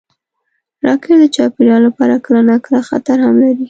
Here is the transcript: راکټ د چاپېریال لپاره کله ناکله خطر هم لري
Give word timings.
راکټ 0.85 1.09
د 1.21 1.25
چاپېریال 1.35 1.81
لپاره 1.87 2.21
کله 2.25 2.41
ناکله 2.49 2.79
خطر 2.89 3.17
هم 3.25 3.35
لري 3.41 3.59